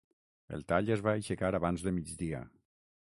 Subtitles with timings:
[0.57, 2.41] El tall es va aixecar abans de migdia.